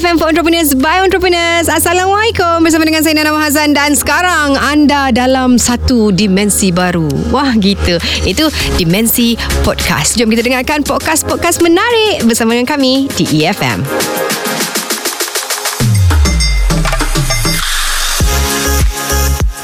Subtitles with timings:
[0.00, 1.68] EFM for Entrepreneurs by Entrepreneurs.
[1.68, 7.04] Assalamualaikum bersama dengan saya Nana Mahazan dan sekarang anda dalam satu dimensi baru.
[7.28, 8.00] Wah gitu.
[8.24, 8.48] Itu
[8.80, 10.16] dimensi podcast.
[10.16, 13.84] Jom kita dengarkan podcast-podcast menarik bersama dengan kami di EFM.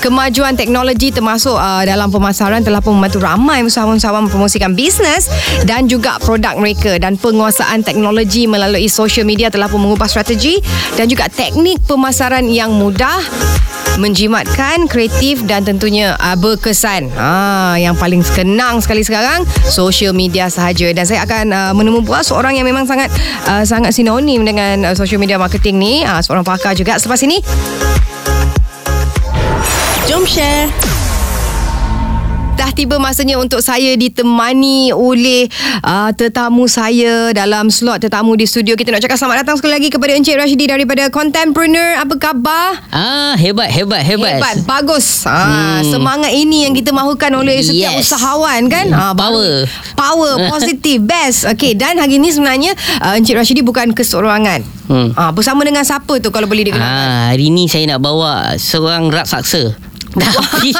[0.06, 5.26] Kemajuan teknologi termasuk uh, dalam pemasaran telah pun membantu ramai usahawan-usahawan mempromosikan bisnes
[5.66, 10.62] dan juga produk mereka dan penguasaan teknologi melalui social media telah pun mengubah strategi
[10.94, 13.18] dan juga teknik pemasaran yang mudah
[13.98, 17.10] menjimatkan, kreatif dan tentunya uh, berkesan.
[17.18, 22.22] Ah, yang paling kenang sekali sekarang social media sahaja dan saya akan uh, menemui pula
[22.22, 23.10] seorang yang memang sangat
[23.50, 26.94] uh, sangat sinonim dengan uh, social media marketing ni, uh, seorang pakar juga.
[26.94, 27.42] Selepas ini
[30.06, 30.70] Jom share
[32.56, 35.44] Dah tiba masanya untuk saya ditemani oleh
[35.84, 38.72] uh, tetamu saya dalam slot tetamu di studio.
[38.72, 42.00] Kita nak cakap selamat datang sekali lagi kepada Encik Rashidi daripada Contempreneur.
[42.00, 42.80] Apa khabar?
[42.88, 44.40] Ah, hebat, hebat, hebat.
[44.40, 45.28] Hebat, bagus.
[45.28, 45.92] Ah, hmm.
[45.92, 48.08] Semangat ini yang kita mahukan oleh setiap Yes.
[48.08, 48.88] usahawan kan?
[48.88, 49.68] Ah, Power.
[49.92, 51.44] Power, positif, best.
[51.44, 52.72] Okay, dan hari ini sebenarnya
[53.04, 54.64] uh, Encik Rashidi bukan keseorangan.
[54.88, 55.12] Hmm.
[55.12, 56.88] Ah, bersama dengan siapa tu kalau boleh dikenalkan?
[56.88, 59.76] Ah, hari ni saya nak bawa seorang raksasa.
[60.08, 60.70] Tapi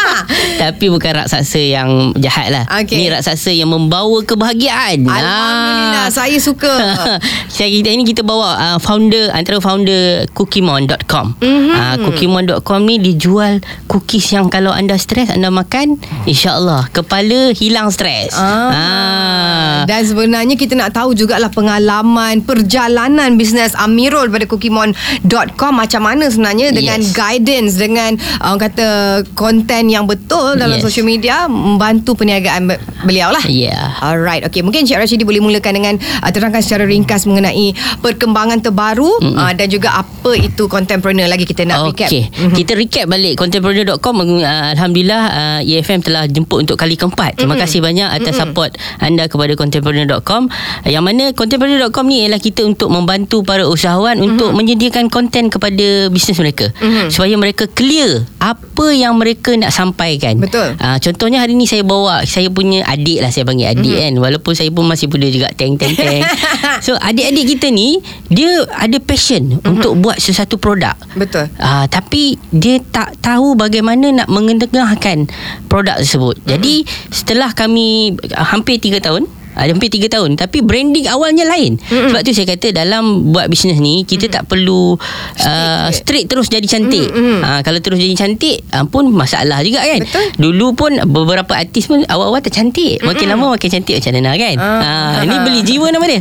[0.62, 2.96] Tapi bukan raksasa yang jahat lah Okey.
[2.96, 6.08] Ni raksasa yang membawa kebahagiaan Alhamdulillah, Ah.
[6.08, 6.70] saya suka.
[7.56, 11.34] Saya kita ini kita bawa uh, founder antara founder cookimon.com.
[11.34, 11.46] Mhm.
[11.46, 11.72] Mm-hmm.
[11.72, 18.36] Uh, cookimon.com ni dijual cookies yang kalau anda stres anda makan insya-Allah kepala hilang stres.
[18.36, 19.82] Ah.
[19.84, 26.70] Dan sebenarnya kita nak tahu jugalah pengalaman perjalanan bisnes Amirul pada cookimon.com macam mana sebenarnya
[26.70, 27.12] dengan Yes.
[27.12, 28.92] guidance dengan uh, orang kata
[29.32, 30.84] konten yang betul dalam Yes.
[30.84, 32.76] social media membantu perniagaan be-
[33.08, 33.40] beliau lah.
[33.48, 33.96] Yeah.
[34.04, 34.60] Alright, okay.
[34.60, 37.72] Mungkin Cik Rashidi boleh mulakan dengan uh, terangkan secara ringkas mengenai
[38.04, 42.12] perkembangan terbaru uh, dan juga apa itu contempreneur lagi kita nak recap.
[42.12, 47.40] Okey, kita recap balik contemporary.com uh, alhamdulillah uh, EFM telah jemput untuk kali keempat.
[47.40, 50.52] Terima kasih banyak atas support anda kepada contemporary.com.
[50.84, 56.12] Uh, yang mana contemporary.com ni ialah kita untuk membantu para usahawan untuk menyediakan konten kepada
[56.12, 56.68] bisnes mereka
[57.08, 58.55] supaya mereka clear apa
[58.92, 60.38] yang mereka nak sampaikan.
[60.38, 60.76] Betul.
[60.76, 64.52] Uh, contohnya hari ni saya bawa saya punya adik lah saya panggil adik kan walaupun
[64.52, 66.22] saya pun masih muda juga teng teng teng.
[66.86, 70.94] so adik-adik kita ni dia ada passion untuk buat sesuatu produk.
[71.16, 71.48] Betul.
[71.56, 75.28] Ah, tapi dia tak tahu bagaimana nak mengetengahkan
[75.66, 76.36] produk tersebut.
[76.40, 76.50] Mm-hmm.
[76.52, 76.74] Jadi
[77.10, 79.24] setelah kami hampir 3 tahun
[79.56, 82.12] ah, Hampir 3 tahun Tapi branding awalnya lain mm-hmm.
[82.12, 84.36] Sebab tu saya kata Dalam buat bisnes ni Kita mm-hmm.
[84.36, 84.94] tak perlu
[85.42, 87.40] uh, Straight terus jadi cantik mm-hmm.
[87.42, 90.24] uh, Kalau terus jadi cantik uh, Pun masalah juga kan Betul.
[90.36, 93.40] Dulu pun Beberapa artis pun Awal-awal tak cantik Makin mm-hmm.
[93.40, 95.20] lama makin cantik Macam mana kan Ah.
[95.20, 96.20] uh, Ini beli jiwa nama dia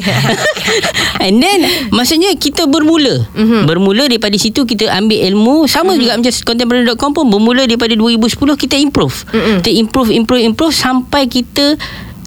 [1.25, 1.59] And then
[1.91, 3.61] Maksudnya kita bermula mm-hmm.
[3.67, 5.99] Bermula daripada situ Kita ambil ilmu Sama mm-hmm.
[6.01, 9.57] juga macam Contemporary.com pun Bermula daripada 2010 Kita improve mm-hmm.
[9.61, 11.75] Kita improve Improve improve Sampai kita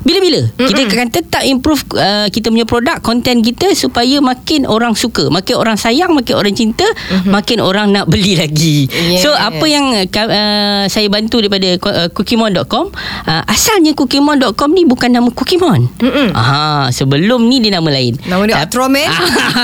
[0.03, 0.69] bila-bila mm-hmm.
[0.69, 5.56] kita akan tetap improve uh, kita punya produk konten kita supaya makin orang suka makin
[5.56, 7.31] orang sayang makin orang cinta mm-hmm.
[7.31, 9.22] makin orang nak beli lagi Yes.
[9.22, 12.91] so apa yang uh, saya bantu daripada uh, cookimon.com
[13.25, 16.28] uh, asalnya cookimon.com ni bukan nama cookimon Mm-mm.
[16.32, 19.08] Aha, sebelum ni dia nama lain Nama dia Tap- Ultraman.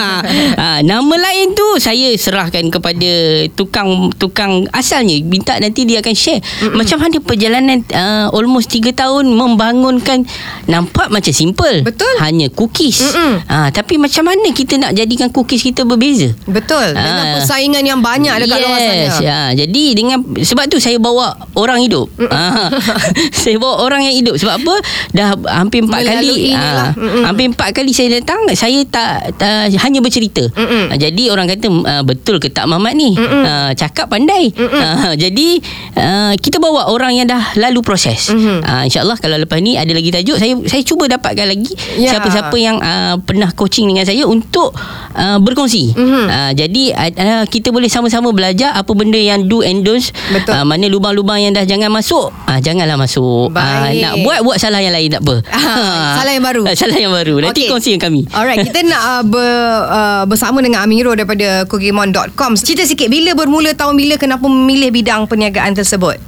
[0.63, 3.11] ah, nama lain tu saya serahkan kepada
[3.53, 6.79] tukang tukang asalnya minta nanti dia akan share Mm-mm.
[6.79, 10.24] macam mana perjalanan uh, almost 3 tahun membangunkan
[10.67, 12.15] nampak macam simple Betul.
[12.19, 13.45] hanya cookies Mm-mm.
[13.47, 16.95] ah, tapi macam mana kita nak jadikan cookies kita berbeza Betul.
[16.95, 17.33] Dengan Ah.
[17.37, 18.95] persaingan yang banyak dekat luar sana.
[19.01, 19.41] Yes, ya.
[19.55, 22.07] Jadi dengan sebab tu saya bawa orang hidup.
[22.27, 22.71] Ah,
[23.43, 24.75] saya bawa orang yang hidup sebab apa?
[25.11, 26.95] Dah hampir empat Melalui kali.
[26.95, 27.23] Mm-mm.
[27.25, 30.47] hampir empat kali saya datang, saya tak, tak hanya bercerita.
[30.53, 30.93] Mm-mm.
[30.93, 33.17] Ah, jadi orang kata ah, betul ke tak Mamat ni?
[33.19, 34.53] Ah, cakap pandai.
[34.55, 35.49] Ah, jadi
[35.95, 38.31] ah, kita bawa orang yang dah lalu proses.
[38.31, 38.63] Mhm.
[38.63, 42.15] Ah, InsyaAllah kalau lepas ni ada lagi tajuk saya saya cuba dapatkan lagi Ya.
[42.15, 44.71] siapa-siapa yang uh, pernah coaching dengan saya untuk
[45.13, 45.91] uh, berkongsi.
[45.95, 46.25] Mhm.
[46.27, 50.15] Uh, jadi uh, kita boleh sama-sama belajar apa benda yang do and don'ts.
[50.31, 50.55] Betul.
[50.55, 53.51] Uh, mana lubang-lubang yang dah jangan masuk, uh, janganlah masuk.
[53.51, 54.01] Uh, Baik.
[54.01, 55.37] nak buat buat salah yang lain tak apa.
[55.51, 56.63] Ah, salah yang baru.
[56.63, 57.35] Uh, salah yang baru.
[57.41, 57.71] Nanti Okey.
[57.71, 58.21] kongsi dengan kami.
[58.31, 59.51] Alright, kita nak uh, ber,
[59.89, 62.55] uh, bersama dengan Amiro daripada cookimon.com.
[62.55, 66.19] Cerita sikit bila bermula tahun bila kenapa memilih bidang perniagaan tersebut?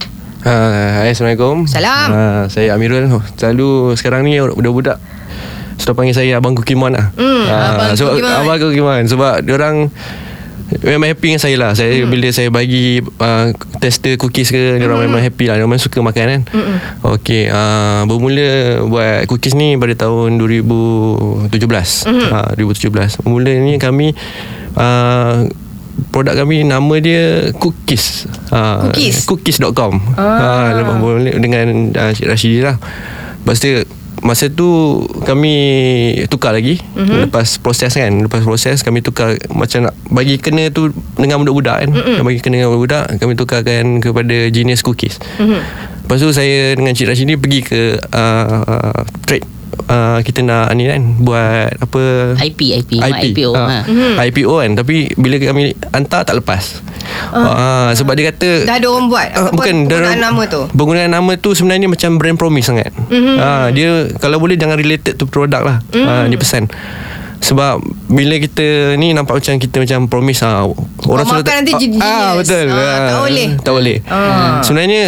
[0.45, 1.65] Uh, hai, Assalamualaikum.
[1.65, 2.09] Salam.
[2.13, 3.09] Uh, saya Amirul.
[3.09, 5.01] Oh, Selalu sekarang ni budak-budak
[5.77, 7.13] sudah panggil saya Abang Kukimon lah.
[7.15, 8.33] Hmm, Abang sebab, Kukimon.
[8.33, 9.03] Abang Kukimon.
[9.09, 9.77] Sebab orang
[10.67, 12.11] Memang happy dengan saya lah Saya hmm.
[12.11, 16.03] bila saya bagi uh, Tester cookies ke Dia orang memang happy lah Dia orang suka
[16.03, 16.77] makan kan hmm.
[17.23, 22.29] Okay uh, Bermula Buat cookies ni Pada tahun 2017 hmm.
[22.35, 24.11] uh, 2017 Bermula ni kami
[24.75, 25.47] uh,
[26.09, 29.25] Produk kami Nama dia Cookies uh, Cookies?
[29.25, 30.77] Cookies.com Ah.
[30.77, 32.77] uh, Dengan uh, Cik Rashidi lah
[33.41, 33.69] Lepas tu
[34.17, 34.65] Masa tu
[35.23, 35.55] kami
[36.27, 36.99] tukar lagi Mhm.
[36.99, 37.21] mm-hmm.
[37.29, 41.91] lepas proses kan lepas proses kami tukar macam nak bagi kena tu dengan budak-budak kan
[41.93, 42.01] Mhm.
[42.01, 42.25] mm-hmm.
[42.25, 45.45] bagi kena dengan budak kami tukarkan kepada Genius Cookies Mhm.
[45.45, 45.61] mm-hmm.
[46.03, 49.45] lepas tu saya dengan Cik Rashidi pergi ke uh, trade
[49.87, 52.03] uh, kita nak ni kan buat apa
[52.39, 53.65] IP IP, mak IPO, ha.
[53.65, 53.79] ha.
[53.85, 54.13] Mhm.
[54.23, 56.81] IPO kan tapi bila kami hantar tak lepas
[57.33, 60.63] uh, sebab dia kata Dah ada orang buat Ah, apa, bukan penggunaan dia- nama tu
[60.69, 62.91] Penggunaan nama tu sebenarnya macam brand promise sangat.
[62.93, 63.37] Mm-hmm.
[63.37, 65.77] Ha, dia kalau boleh jangan related to produk lah.
[65.91, 66.05] Mm.
[66.05, 66.63] Ha, dia pesan.
[67.39, 67.79] Sebab
[68.09, 70.65] bila kita ni nampak macam kita macam promise ha,
[71.05, 72.67] orang makan nanti ah, ah, betul.
[72.69, 73.49] Ah, tak boleh.
[73.61, 73.97] Tak boleh.
[74.07, 74.61] Ah.
[74.61, 75.03] Sebenarnya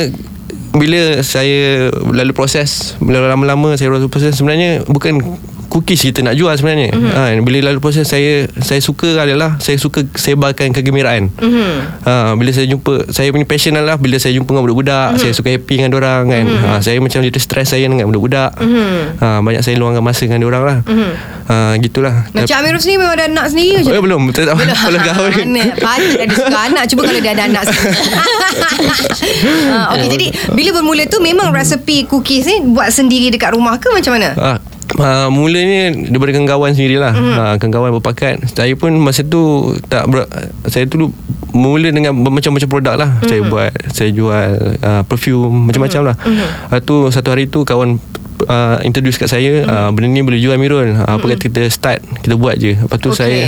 [0.76, 5.20] bila saya lalu proses lama-lama saya lalu proses sebenarnya bukan
[5.68, 6.90] cookies kita nak jual sebenarnya.
[6.90, 7.00] Mhm.
[7.00, 7.36] Mm-hmm.
[7.36, 11.28] Ha, bila lalu proses saya saya suka adalah saya suka sebarkan kegembiraan.
[11.30, 11.70] Mhm.
[12.02, 15.18] Ha, bila saya jumpa saya punya passion adalah bila saya jumpa dengan budak-budak, Mhm.
[15.18, 16.44] saya suka happy dengan orang kan.
[16.48, 18.56] Ha, saya macam little stress saya dengan budak-budak.
[18.56, 18.98] Mhm.
[19.18, 20.78] Ha, banyak saya luangkan masa dengan orang lah.
[21.48, 22.28] Ha, gitulah.
[22.28, 24.20] Macam Amirul sendiri memang ada anak sendiri je Oh, belum.
[24.30, 25.46] Tak belum belum kahwin.
[25.48, 27.88] Mana Patut ada suka anak Cuba kalau dia ada anak sendiri
[29.72, 33.88] ha, Okay jadi Bila bermula tu Memang resepi cookies ni Buat sendiri dekat rumah ke
[33.88, 34.50] Macam mana Ha,
[34.98, 37.12] ha, mulanya daripada kawan sendirilah.
[37.14, 37.24] Mhm.
[37.24, 37.34] Mm.
[37.38, 38.42] Ha, kawan berpakat.
[38.50, 40.26] Saya pun masa tu tak ber,
[40.68, 41.10] saya tu
[41.54, 43.10] mula dengan macam-macam produk lah.
[43.18, 43.28] Mm.
[43.28, 44.48] Saya buat saya jual
[44.82, 46.16] uh, perfume macam-macam lah.
[46.22, 46.46] Mm.
[46.70, 47.96] Lepas tu satu hari tu kawan
[48.46, 49.70] uh, introduce kat saya mm.
[49.70, 50.94] uh, benda ni boleh jual Mirul.
[50.94, 52.76] Uh, apa kata kita start kita buat je.
[52.76, 53.18] Lepas tu Okay.
[53.18, 53.40] saya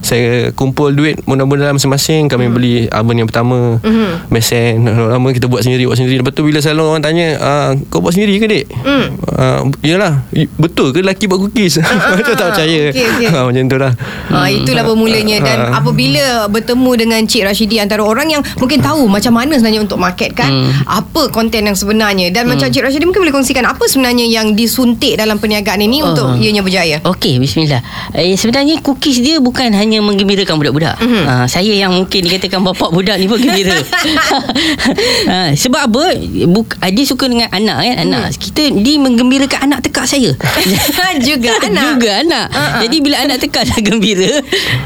[0.00, 2.54] saya kumpul duit mudah-mudahan masing-masing kami hmm.
[2.54, 4.28] beli oven yang pertama hmm.
[4.28, 7.98] mesin lama kita buat sendiri buat sendiri lepas tu bila selalu orang tanya ah, kau
[7.98, 9.06] buat sendiri ke dek hmm.
[9.30, 11.78] uh, yalah i- betul ke lelaki buat cookies
[12.10, 13.08] macam tak percaya okey.
[13.30, 13.92] Ah, macam tu lah
[14.30, 15.78] Ha, itulah bermulanya dan Ah.
[15.78, 20.46] apabila bertemu dengan Cik Rashidi antara orang yang mungkin tahu macam mana sebenarnya untuk marketkan
[20.46, 20.70] Hmm.
[20.84, 25.14] apa konten yang sebenarnya dan macam Cik Rashidi mungkin boleh kongsikan apa sebenarnya yang disuntik
[25.14, 26.08] dalam perniagaan ini Oh.
[26.08, 27.02] untuk ianya berjaya.
[27.02, 27.82] Okey, bismillah.
[28.12, 30.94] Eh, sebenarnya cookies dia bukan hanya menggembirakan budak-budak.
[30.96, 31.08] Mhm.
[31.10, 31.24] Mm-hmm.
[31.26, 33.74] Ha, saya yang mungkin dikatakan bapak budak ni pun gembira.
[35.26, 36.04] ha, sebab apa?
[36.46, 38.24] Buk, dia suka dengan anak kan, anak.
[38.30, 38.38] Mhm.
[38.38, 40.30] Kita dia menggembirakan anak tekak saya.
[41.28, 41.82] Juga anak.
[41.90, 42.46] Juga anak.
[42.50, 42.78] Ha-ha.
[42.84, 44.30] Jadi bila anak tekak dah gembira,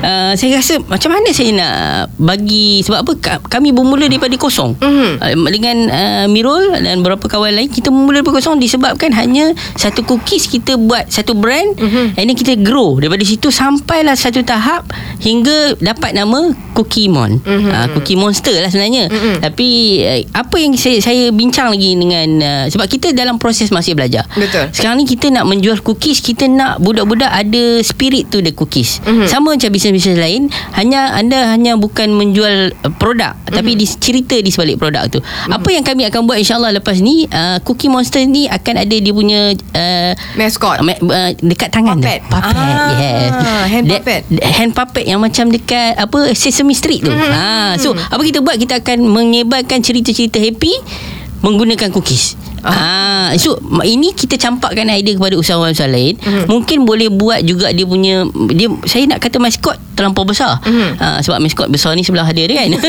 [0.01, 1.75] uh, saya rasa macam mana saya nak
[2.17, 4.79] bagi sebab apa ka- kami bermula daripada kosong.
[4.79, 5.11] Mhm.
[5.21, 10.07] Uh, dengan uh, Mirul dan beberapa kawan lain kita bermula daripada kosong disebabkan hanya satu
[10.07, 12.15] cookies kita buat satu brand Mhm.
[12.15, 14.87] and then kita grow daripada situ sampailah satu tahap
[15.19, 17.39] hingga dapat nama Cookie Mon.
[17.39, 17.69] Mhm.
[17.69, 19.07] Uh, Cookie Monster lah sebenarnya.
[19.07, 19.35] Mhm.
[19.41, 19.69] Tapi
[20.01, 24.27] uh, apa yang saya saya bincang lagi dengan uh, sebab kita dalam proses masih belajar.
[24.35, 24.71] Betul.
[24.71, 29.07] Sekarang ni kita nak menjual cookies Kita nak budak-budak ada spirit to the cookies Mhm.
[29.07, 29.27] mm-hmm.
[29.27, 33.55] Sama macam bisnes-bisnes lain Hanya anda hanya bukan menjual uh, produk mm-hmm.
[33.55, 35.53] Tapi di, cerita di sebalik produk tu mm-hmm.
[35.53, 39.13] Apa yang kami akan buat insyaAllah lepas ni uh, Cookie Monster ni akan ada dia
[39.13, 40.81] punya uh, Mascot.
[40.81, 42.21] ma- uh, Dekat tangan Puppet.
[42.21, 43.33] tu Puppet Ah, yes.
[43.69, 44.23] hand That- puppet.
[44.43, 47.13] Hand puppet yang macam dekat Apa Sesame Street tu.
[47.13, 47.33] Mm-hmm.
[47.33, 48.57] ha, So apa kita buat?
[48.61, 50.73] Kita akan menyebarkan cerita-cerita happy
[51.45, 56.15] Menggunakan cookies Ah, so ini kita campakkan idea kepada usahawan-usahawan lain.
[56.17, 56.25] Mhm.
[56.25, 56.47] Mm-hmm.
[56.49, 60.59] Mungkin boleh buat juga dia punya dia saya nak kata maskot terlampau besar.
[60.65, 60.73] Mhm.
[60.73, 60.91] Mm-hmm.
[61.01, 62.71] Ah, sebab maskot besar ni sebelah dia dia kan.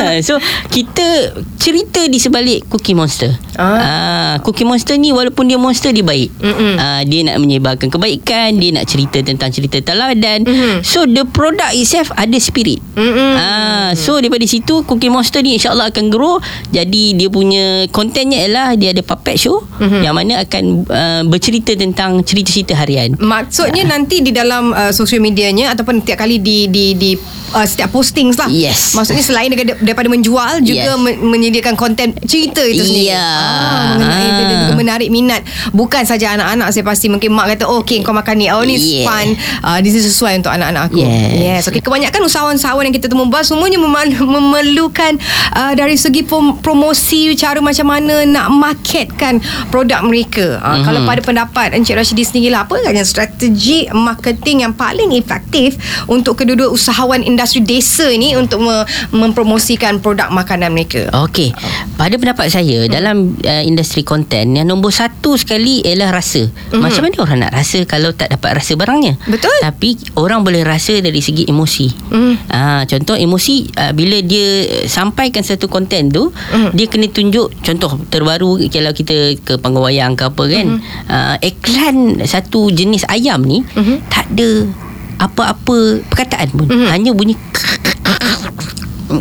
[0.00, 0.40] Ah, so
[0.72, 3.36] kita cerita di sebalik Cookie Monster.
[3.56, 3.64] Ah.
[3.64, 6.32] Ah, Cookie Monster ni walaupun dia monster dia baik.
[6.40, 6.74] Mm-mm.
[6.80, 10.46] Ah, dia nak menyebarkan kebaikan, dia nak cerita tentang cerita teladan.
[10.46, 10.86] Mhm.
[10.86, 12.80] So the product itself ada spirit.
[12.96, 13.32] Mm-mm.
[13.36, 16.38] Ah, so daripada situ Cookie Monster ni insyaAllah akan grow
[16.70, 19.80] Jadi dia punya Kontennya ialah Dia ada puppet show Mhm.
[19.80, 20.02] mm-hmm.
[20.02, 25.72] Yang mana akan uh, Bercerita tentang Cerita-cerita harian Maksudnya nanti di dalam uh, social medianya
[25.72, 27.10] ataupun setiap kali di di di
[27.52, 28.46] uh, setiap postings lah.
[28.46, 28.94] Yes.
[28.94, 30.98] Maksudnya selain daripada, daripada menjual juga Yes.
[30.98, 33.10] men- menyediakan konten cerita itu sendiri.
[33.12, 33.20] Ya.
[33.20, 34.60] Ah, mengenai Ah.
[34.66, 38.34] juga menarik minat bukan saja anak-anak saya pasti mungkin mak kata oh, okay kau makan
[38.36, 39.06] ni oh ni Yeah.
[39.06, 39.28] fun
[39.62, 41.00] uh, this is sesuai untuk anak-anak aku.
[41.00, 41.32] Yes.
[41.36, 41.62] yes.
[41.68, 45.16] Okay kebanyakan usahawan-usahawan yang kita temu semuanya memal- memerlukan
[45.52, 50.62] uh, dari segi prom- promosi cara macam mana nak memarketkan produk mereka.
[50.62, 50.84] Uh, Mhm.
[50.86, 56.38] Kalau pada pendapat Encik Rashidi sendiri lah, apa agaknya strategi marketing yang paling efektif untuk
[56.38, 61.10] kedua-dua usahawan industri desa ini untuk me- mempromosikan produk makanan mereka?
[61.26, 61.52] Okey.
[61.98, 62.90] Pada pendapat saya hmm.
[62.90, 66.46] dalam uh, industri konten yang nombor satu sekali ialah rasa.
[66.70, 66.80] Hmm.
[66.80, 69.18] Macam mana orang nak rasa kalau tak dapat rasa barangnya?
[69.26, 69.52] Betul.
[69.60, 71.86] Tapi orang boleh rasa dari segi emosi.
[72.08, 72.34] Hmm.
[72.48, 76.70] Ah, contoh emosi uh, bila dia sampaikan satu konten tu, Hmm.
[76.72, 80.66] dia kena tunjuk contoh terbaru kalau kita ke panggung wayang ke apa kan.
[80.76, 80.80] Hmm.
[81.08, 84.04] Uh, iklan satu jenis ayam ni Mhm.
[84.12, 84.68] tak ada
[85.16, 86.68] apa-apa perkataan pun.
[86.68, 86.88] Mhm.
[86.90, 87.36] Hanya bunyi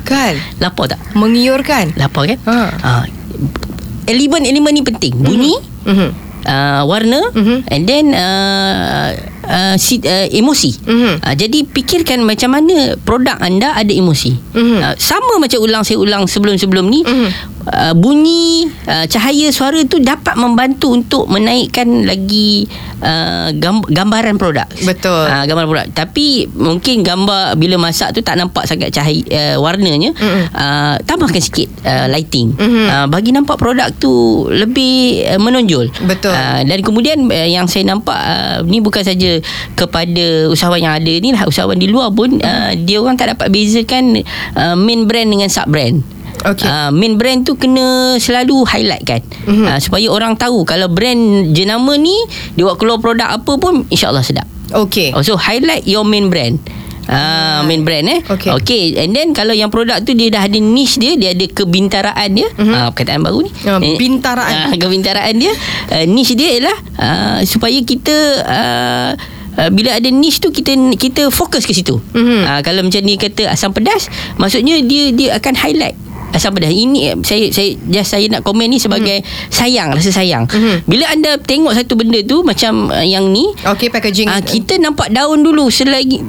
[0.06, 0.38] Kan?
[0.62, 1.00] lapar tak?
[1.18, 1.98] Mengiurkan.
[1.98, 2.38] Lapar kan?
[2.46, 2.60] Ha.
[2.78, 2.94] Ha.
[4.06, 5.14] Elemen-elemen ni penting.
[5.18, 6.10] Bunyi, Mhm.
[6.46, 7.58] uh, warna Mhm.
[7.70, 9.10] and then uh,
[9.46, 10.78] uh, si, uh, emosi.
[10.86, 11.14] Mhm.
[11.26, 14.38] Uh, jadi fikirkan macam mana produk anda ada emosi.
[14.54, 14.78] Mhm.
[14.78, 17.02] Uh, sama macam ulang saya ulang sebelum-sebelum ni.
[17.02, 17.30] Mhm.
[17.60, 22.66] Uh, bunyi uh, cahaya suara tu dapat membantu untuk menaikkan lagi
[23.04, 24.66] uh, gam- gambaran produk.
[24.88, 25.28] Betul.
[25.28, 25.88] Uh, gambaran produk.
[25.92, 30.16] Tapi mungkin gambar bila masak tu tak nampak sangat cahaya uh, warnanya.
[30.56, 32.56] Uh, tambahkan sikit uh, lighting.
[32.58, 35.92] Uh, bagi nampak produk tu lebih uh, menonjol.
[36.08, 36.32] Betul.
[36.32, 39.44] Uh, dan kemudian uh, yang saya nampak uh, ni bukan saja
[39.76, 43.52] kepada usahawan yang ada ni lah usahawan di luar pun uh, dia orang tak dapat
[43.52, 44.24] bezakan
[44.56, 46.02] uh, main brand dengan sub brand.
[46.42, 46.64] Okey.
[46.64, 49.66] Uh, main brand tu kena selalu highlight kan Mhm.
[49.66, 51.20] uh, supaya orang tahu kalau brand
[51.52, 52.16] jenama ni
[52.54, 54.48] dia buat keluar produk apa pun insyaallah sedap.
[54.70, 55.12] Okey.
[55.12, 56.62] Oh, so highlight your main brand.
[57.10, 58.22] Ah, main brand eh.
[58.22, 58.54] Okey.
[58.54, 58.84] okay.
[58.96, 62.46] And then kalau yang produk tu dia dah ada niche dia, dia ada kebintaraan dia.
[62.54, 62.70] Mhm.
[62.70, 63.52] Ah, perkataan baru ni.
[63.66, 64.54] Ah, Eh, bintaraan.
[64.70, 65.50] Ah, kebintaraan dia.
[65.90, 68.16] Uh, niche dia ialah uh, supaya kita
[68.46, 69.12] uh,
[69.50, 72.00] Uh, bila ada niche tu kita kita fokus ke situ.
[72.16, 72.48] Mhm.
[72.48, 76.00] Uh, kalau macam ni kata asam pedas, maksudnya dia dia akan highlight
[76.40, 76.72] asam pedas.
[76.72, 79.20] Ini saya saya just saya nak komen ni sebagai
[79.52, 80.48] sayang, rasa sayang.
[80.48, 80.88] Mhm.
[80.88, 84.32] Bila anda tengok satu benda tu macam uh, yang ni, Okey packaging.
[84.32, 86.24] Ah kita nampak daun dulu selagi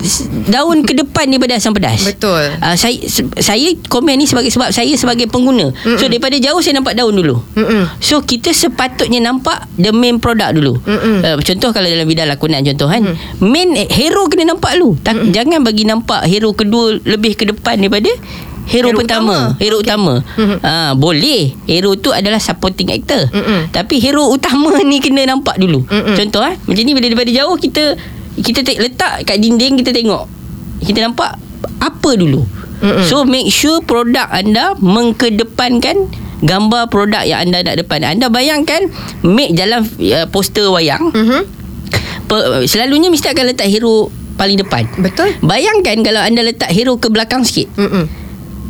[0.50, 2.02] daun ke depan daripada asam pedas.
[2.02, 2.50] Betul.
[2.58, 5.70] Ah saya se- saya komen ni sebagai sebab saya sebagai pengguna.
[5.70, 5.96] Mm-mm.
[5.96, 7.38] So daripada jauh saya nampak daun dulu.
[7.54, 7.86] Mm-mm.
[8.02, 10.82] So kita sepatutnya nampak the main product dulu.
[10.82, 11.16] Mm-mm.
[11.22, 13.06] Uh, contoh kalau dalam bidang lakonan contoh kan.
[13.38, 14.98] Main eh, hero kena nampak dulu.
[15.00, 18.10] Tak, jangan bagi nampak hero kedua lebih ke depan daripada
[18.70, 19.58] Hero, Hero pertama utama.
[19.58, 19.84] Hero Okey.
[19.84, 20.56] utama Mhm.
[20.62, 23.68] ah, Boleh Hero tu adalah supporting actor Mm-mm.
[23.68, 26.14] Tapi hero utama ni Kena nampak dulu Mm-mm.
[26.14, 27.98] Contoh eh Macam ni bila daripada jauh Kita
[28.36, 30.24] Kita te- letak kat dinding Kita tengok
[30.80, 31.34] Kita nampak
[31.78, 32.46] Apa dulu
[32.80, 33.02] Mm-mm.
[33.04, 36.06] So make sure Produk anda Mengkedepankan
[36.40, 38.88] Gambar produk yang anda nak depan Anda bayangkan
[39.20, 41.40] Make jalan uh, Poster wayang Mhm.
[42.24, 45.36] per, Selalunya mesti akan letak hero Paling depan Betul.
[45.40, 48.08] Bayangkan kalau anda letak hero ke belakang sikit Mm-mm.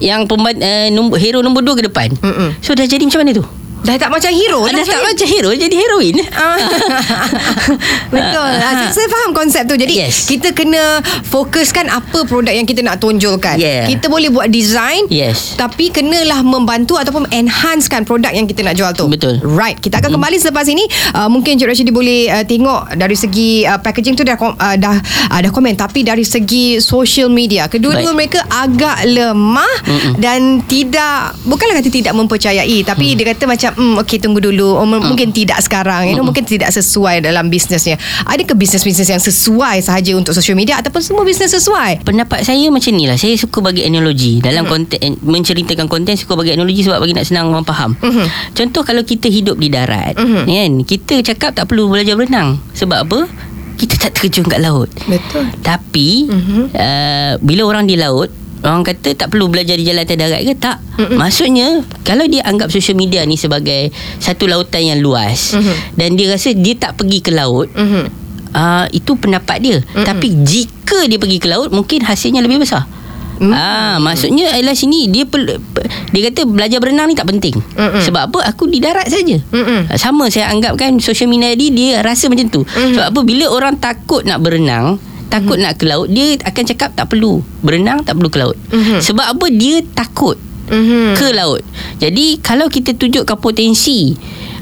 [0.01, 2.09] Yang pemban, uh, nombor, hero nombor 2 ke depan.
[2.19, 2.57] Mm-mm.
[2.65, 3.45] So dah jadi macam mana tu?
[3.81, 6.15] Dah tak macam hero Dah tak macam hero jadi heroin.
[6.37, 6.59] Ah.
[8.15, 10.29] Betul ah, saya, saya faham konsep tu Jadi Yes.
[10.29, 13.89] kita kena Fokuskan apa produk yang kita nak tonjolkan Yeah.
[13.89, 15.57] Kita boleh buat design Yes.
[15.57, 19.41] Tapi kenalah membantu Ataupun enhancekan Produk yang kita nak jual tu Betul.
[19.43, 20.85] Right Kita akan kembali selepas ini
[21.17, 24.97] uh, Mungkin Cik Rashidi boleh uh, tengok Dari segi uh, packaging tu Dah uh, dah,
[25.33, 29.75] uh, dah komen Tapi dari segi Social media Kedua-dua mereka agak lemah
[30.17, 34.75] Dan tidak Bukanlah kata tidak mempercayai Tapi dia kata macam hmm, Okay tunggu dulu.
[34.75, 36.07] Oh, m- Mungkin tidak sekarang.
[36.07, 37.95] You know, Mungkin tidak sesuai dalam bisnesnya.
[38.25, 42.03] Adakah bisnes-bisnes yang sesuai sahaja Untuk social media Ataupun semua bisnes sesuai?
[42.03, 43.15] Pendapat saya macam ni lah.
[43.15, 44.39] Saya suka bagi analogi.
[44.39, 44.73] Dalam Hmm.
[44.81, 47.95] konten Menceritakan konten Suka bagi analogi Sebab bagi nak senang orang faham.
[47.95, 48.27] Mhm.
[48.53, 50.43] Contoh kalau kita hidup di darat Mhm.
[50.45, 52.59] kan, Kita cakap tak perlu belajar berenang.
[52.73, 53.21] Sebab apa?
[53.77, 54.93] Kita tak terjun kat laut.
[55.05, 55.49] Betul.
[55.61, 56.63] Tapi Mhm.
[56.71, 58.29] uh, Bila orang di laut
[58.61, 61.17] Orang kata tak perlu belajar di jalan atas darat ke Tak Mm-mm.
[61.17, 61.69] Maksudnya
[62.01, 65.75] Kalau dia anggap social media ni sebagai Satu lautan yang luas Mhm.
[65.95, 68.05] Dan dia rasa dia tak pergi ke laut Mhm.
[68.51, 70.05] uh, Itu pendapat dia Mm-mm.
[70.05, 72.85] Tapi jika dia pergi ke laut Mungkin hasilnya lebih besar
[73.41, 73.57] Mm.
[73.57, 77.57] Ah, maksudnya ialah sini dia pel, pe- dia kata belajar berenang ni tak penting.
[77.57, 78.05] Mm-mm.
[78.05, 78.45] Sebab apa?
[78.45, 79.41] Aku di darat saja.
[79.41, 79.89] Mm-mm.
[79.89, 82.69] Ah, Sama saya anggap kan social media ni dia rasa macam tu.
[82.69, 82.93] Mhm.
[82.93, 85.01] Sebab apa bila orang takut nak berenang,
[85.31, 85.65] takut Mm-hmm.
[85.65, 88.59] nak ke laut, dia akan cakap tak perlu berenang, tak perlu ke laut.
[88.69, 88.99] Mhm.
[88.99, 89.47] Sebab apa?
[89.49, 90.35] Dia takut
[90.67, 91.15] Mhm.
[91.15, 91.63] ke laut.
[91.97, 94.15] Jadi kalau kita tunjukkan potensi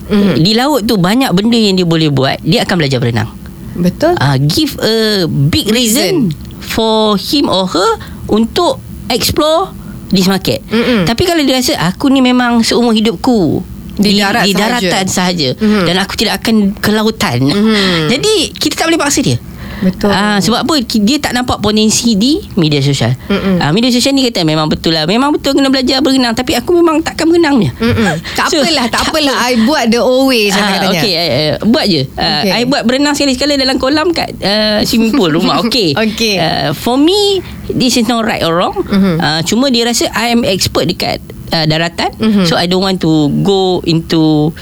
[0.06, 0.38] Mhm.
[0.38, 3.28] di laut tu banyak benda yang dia boleh buat, dia akan belajar berenang.
[3.74, 7.90] Betul uh, give a big reason, for him or her
[8.26, 9.70] untuk explore
[10.08, 10.60] this market.
[10.66, 11.04] Mm-mm.
[11.04, 13.62] Tapi kalau dia rasa aku ni memang seumur hidupku
[13.94, 14.78] Di darat di sahaja.
[14.78, 15.84] daratan sahaja Mhm.
[15.84, 17.38] dan aku tidak akan ke lautan.
[17.42, 18.06] Mhm.
[18.08, 19.38] Jadi kita tak boleh paksa dia.
[19.80, 20.08] Betul.
[20.08, 20.74] Ah, sebab apa?
[20.80, 23.14] Dia tak nampak potensi di media sosial.
[23.58, 25.04] Ah, media sosial ni kata memang betul lah.
[25.04, 26.32] Memang betul kena belajar berenang.
[26.32, 27.72] Tapi aku memang takkan berenang punya.
[27.74, 28.16] Mm-mm.
[28.38, 29.36] Tak So, apalah, tak tak apalah.
[29.40, 31.00] I buat the old way saya Ah, katanya.
[31.00, 32.02] okay, uh, buat je.
[32.10, 32.52] Uh, Okay.
[32.54, 35.58] I buat berenang sekali-sekala dalam kolam kat uh, swimming pool rumah.
[35.64, 35.90] Okay.
[35.92, 36.38] Okay.
[36.38, 38.74] Uh, for me, this is not right or wrong.
[39.18, 41.18] Uh, cuma dia rasa I am expert dekat
[41.50, 42.14] uh, daratan.
[42.14, 42.44] Mhm.
[42.44, 44.54] So I don't want to go into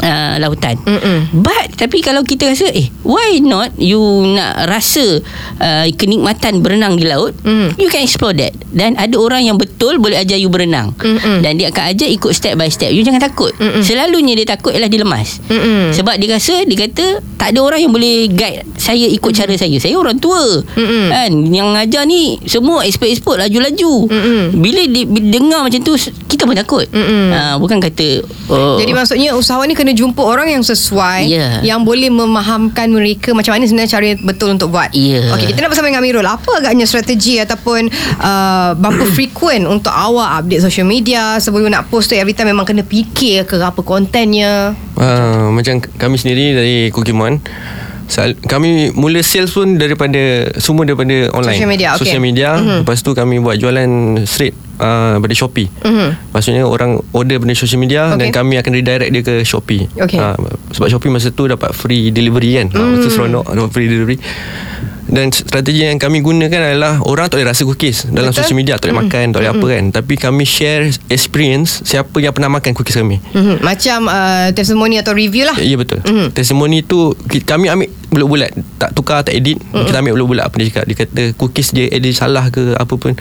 [0.00, 0.76] uh, lautan.
[0.82, 1.42] Mm-mm.
[1.42, 4.00] But tapi kalau kita rasa eh why not you
[4.34, 5.22] nak rasa
[5.58, 7.78] uh, kenikmatan berenang di laut, Mm.
[7.78, 8.52] you can explore that.
[8.68, 10.92] Dan ada orang yang betul boleh ajar you berenang.
[10.98, 11.40] Mm-mm.
[11.40, 12.90] Dan dia akan ajar ikut step by step.
[12.90, 13.54] You jangan takut.
[13.56, 13.80] Mm-mm.
[13.80, 15.40] Selalunya dia takut ialah dia lemas.
[15.46, 15.94] Mm-mm.
[15.94, 19.76] Sebab dia rasa Dia kata Tak ada orang yang boleh Guide saya ikut cara saya
[19.80, 21.04] Saya orang tua Mm-mm.
[21.08, 24.42] kan Yang ngajar ni Semua expert-expert Laju-laju Mm-mm.
[24.58, 27.24] Bila di, dengar macam tu Kita pun takut Mm-mm.
[27.32, 31.60] ha, Bukan kata oh, Jadi maksudnya usahawan ni kena jumpa orang yang sesuai Ya.
[31.62, 34.90] yang boleh memahamkan mereka macam mana sebenarnya cara betul untuk buat.
[34.90, 35.32] Ya.
[35.34, 36.24] Okey, kita nak bersama dengan Amirul.
[36.24, 42.08] Apa agaknya strategi ataupun uh, berapa frequent untuk awak update social media sebelum nak post
[42.08, 44.72] tu every time memang kena fikir ke apa kontennya?
[44.94, 47.38] Uh, macam kami sendiri dari Kukimon
[48.08, 50.16] Sal- kami mula sales pun daripada
[50.56, 52.00] semua daripada online Social media, okay.
[52.02, 52.80] social media mm-hmm.
[52.80, 53.84] lepas tu kami buat jualan
[54.24, 56.32] straight uh, pada Shopee Mhm.
[56.32, 58.18] maksudnya orang order benda social media Okay.
[58.18, 60.16] dan kami akan redirect dia ke Shopee Okay.
[60.16, 60.40] Ah,
[60.72, 62.74] sebab Shopee masa tu dapat free delivery kan mm.
[62.74, 62.88] Hmm.
[62.90, 64.16] masa tu seronok dapat free delivery
[65.08, 68.38] dan strategi yang kami gunakan adalah orang tak boleh rasa cookies dalam Betul.
[68.38, 72.30] social media tak boleh makan tak boleh apa kan tapi kami share experience siapa yang
[72.30, 73.60] pernah makan cookies kami Mhm.
[73.60, 75.56] Macam uh, testimoni atau review lah.
[75.56, 76.08] Ya betul Mhm.
[76.08, 76.28] mm-hmm.
[76.30, 79.84] Testimoni tu Kami ambil bulat-bulat Tak tukar tak edit mm-hmm.
[79.84, 83.16] Kita ambil bulat-bulat Apa dia cakap Dia kata cookies dia edit salah ke Apa pun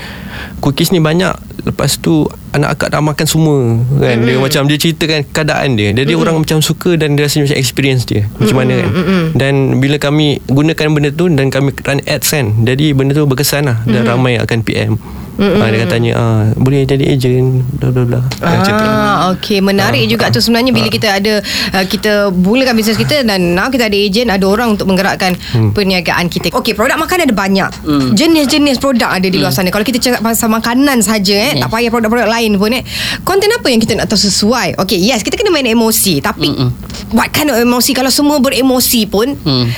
[0.60, 1.32] Cookies ni banyak
[1.68, 2.24] Lepas tu
[2.56, 3.60] Anak akak dah makan semua
[4.00, 4.18] kan?
[4.18, 4.26] Mm-hmm.
[4.26, 5.90] Dia macam Dia ceritakan keadaan dia.
[5.92, 6.24] Jadi mm-hmm.
[6.24, 8.24] orang macam suka Dan dia rasa macam experience dia.
[8.40, 8.90] Macam mana kan?
[8.96, 9.24] Mm-hmm.
[9.36, 12.48] Dan bila kami Gunakan benda tu Dan kami run ads kan?
[12.64, 13.78] Jadi benda tu berkesan lah.
[13.84, 14.96] Dan ramai akan PM
[15.38, 15.56] mm-hmm.
[15.56, 19.62] ha, Dia akan tanya ah, Boleh jadi agent Bla bla bla Macam tu Ah, okey
[19.62, 21.40] menarik Ah, juga tu sebenarnya bila kita ada
[21.72, 25.72] uh, kita mulakan bisnes kita dan now kita ada ejen ada orang untuk menggerakkan Hmm.
[25.72, 26.52] perniagaan kita.
[26.52, 27.70] Okey produk makanan ada banyak.
[28.12, 29.70] Jenis-jenis produk ada di luar sana.
[29.70, 31.62] Kalau kita cakap pasal makanan saja eh Yes.
[31.62, 32.84] tak payah produk-produk lain pun eh.
[33.22, 34.76] Konten apa yang kita nak tahu sesuai?
[34.78, 36.70] Okey yes kita kena main emosi tapi Mm-mm.
[37.12, 39.70] what kind of emosi kalau semua beremosi pun Hmm.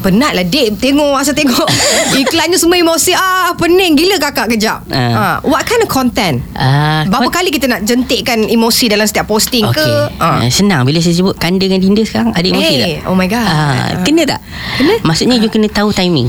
[0.00, 1.68] Penat lah Dek Tengok masa tengok
[2.20, 5.12] Iklannya semua emosi Ah pening gila kakak kejap Ah.
[5.12, 5.36] ah.
[5.42, 9.62] What kind of content Ah, Berapa kon- kali kita nak jentikkan emosi dalam setiap posting
[9.62, 9.78] Okey.
[9.78, 10.16] ke?
[10.16, 10.44] Uh.
[10.48, 13.06] Senang bila saya sebut kanda dengan dinda sekarang ada emosi Eh, tak?
[13.06, 13.44] oh my God.
[13.44, 14.40] Ah, kena tak?
[14.74, 14.94] Kena.
[15.02, 16.28] Maksudnya you kena tahu timing.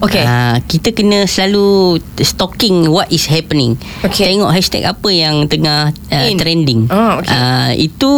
[0.00, 0.24] Okey.
[0.24, 3.76] Ah, kita kena selalu stalking what is happening.
[4.00, 4.32] Okey.
[4.32, 6.40] Tengok hashtag apa yang tengah uh, In.
[6.40, 6.88] trending.
[6.88, 7.28] Oh, okey.
[7.30, 8.10] Ah, itu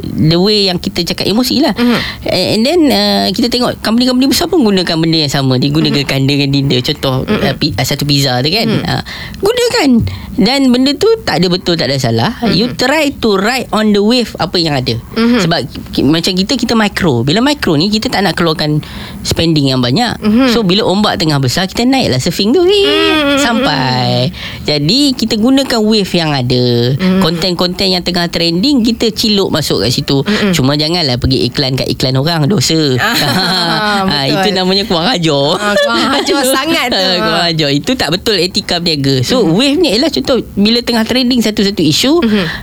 [0.00, 1.74] the way yang kita cakap emosi lah.
[1.74, 1.98] Mhm.
[2.24, 5.58] And then uh, kita tengok company-company besar pun gunakan benda yang sama.
[5.58, 6.08] Dia gunakan Mhm.
[6.08, 6.76] kanda dengan dinda.
[6.80, 8.68] Contoh uh, pi, uh, satu pizza tu kan.
[8.86, 9.02] Ah,
[9.38, 9.90] gunakan.
[10.34, 12.34] Dan benda tu tak ada betul tak ada salah.
[12.48, 14.98] You try to ride on the wave apa yang ada.
[15.14, 15.42] Mhm.
[15.42, 15.58] Sebab
[15.90, 17.22] ki, macam kita kita micro.
[17.22, 18.82] Bila micro ni kita tak nak keluarkan
[19.22, 20.14] spending yang banyak.
[20.18, 20.50] Mhm.
[20.50, 23.40] So bila ombak tengah besar kita naiklah surfing tu Mhm.
[23.40, 24.28] sampai.
[24.62, 26.64] Jadi kita gunakan wave yang ada.
[26.94, 27.20] Mhm.
[27.20, 30.20] Konten-konten yang tengah trending kita ciluk masuk kat situ.
[30.20, 30.52] Mhm.
[30.52, 32.76] Cuma janganlah pergi iklan kat iklan orang dosa.
[33.24, 35.56] Ah, ha, itu namanya kurang ajar.
[35.56, 36.98] Kurang ajar sangat tu.
[36.98, 37.70] Kurang ajar.
[37.70, 39.22] Itu tak betul etika berniaga.
[39.22, 39.50] So Mhm.
[39.50, 42.12] wave ni ialah contoh bila tengah trending satu-satu isu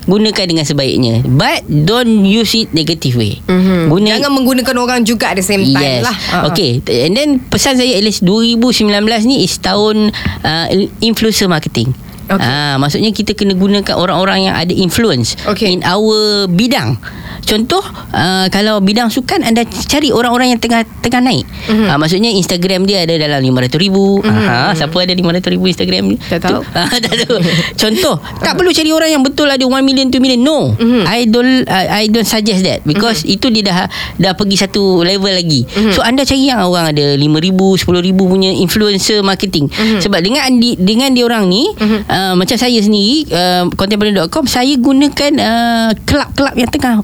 [0.06, 1.24] gunakan dengan sebaiknya.
[1.24, 3.40] But don't use it negative way.
[3.42, 3.90] Mhm.
[3.90, 6.04] Guna Jangan menggunakan orang juga at the same time yes.
[6.04, 6.18] lah.
[6.30, 6.84] Ah, Okay.
[6.84, 8.22] And then pesan saya at least
[8.58, 10.12] 2019 ni is tahun
[10.44, 10.66] uh,
[11.00, 11.94] influencer marketing.
[12.32, 12.48] Okay.
[12.48, 15.76] Ah, maksudnya kita kena gunakan orang-orang yang ada influence Okay.
[15.76, 16.96] in our bidang.
[17.46, 21.46] Contoh uh, kalau bidang sukan anda cari orang-orang yang tengah tengah naik.
[21.46, 21.70] Mhm.
[21.72, 21.88] Mm-hmm.
[21.90, 24.22] Uh, maksudnya Instagram dia ada dalam 500 ribu.
[24.22, 24.48] Mm-hmm.
[24.48, 26.04] Uh, siapa ada 500 ribu Instagram?
[26.16, 26.18] Mhm.
[26.30, 26.62] Tak tahu.
[26.82, 27.38] Ah, tak tahu.
[27.78, 30.42] Contoh tak perlu cari orang yang betul ada 1 million 2 million.
[30.42, 30.74] No.
[30.74, 31.04] Mhm.
[31.06, 33.78] I don't uh, I don't suggest that because itu dia dah
[34.18, 35.68] dah pergi satu level lagi.
[35.68, 35.94] Mhm.
[35.94, 39.70] So anda cari yang orang ada 5000 10000 punya influencer marketing.
[39.70, 40.00] Mhm.
[40.02, 45.32] Sebab dengan di, dengan dia orang ni uh, macam saya sendiri uh, contemporary.com saya gunakan
[45.38, 47.04] uh, kelab-kelab yang tengah